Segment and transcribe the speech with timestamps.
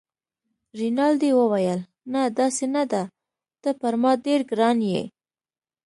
[0.79, 1.79] رینالډي وویل:
[2.11, 3.03] نه، داسې نه ده،
[3.61, 5.03] ته پر ما ډېر ګران يې.